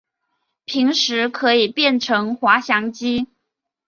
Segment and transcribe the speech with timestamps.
[0.65, 3.27] 平时可以变成滑翔机。